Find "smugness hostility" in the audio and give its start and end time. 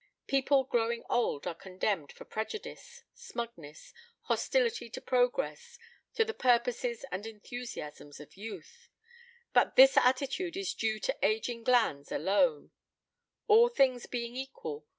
3.13-4.89